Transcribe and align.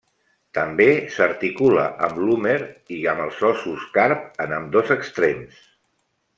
També 0.57 0.87
s'articula 1.15 1.83
amb 2.07 2.17
l'húmer 2.23 2.57
i 2.97 2.99
amb 3.13 3.25
els 3.27 3.45
ossos 3.53 3.87
carp 3.99 4.27
en 4.47 4.59
ambdós 4.61 4.99
extrems. 5.01 5.65